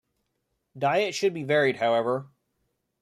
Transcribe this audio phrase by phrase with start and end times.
[0.75, 2.31] Diet should be varied however.